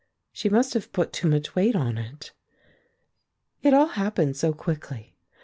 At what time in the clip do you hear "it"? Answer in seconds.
1.99-2.31, 3.61-3.71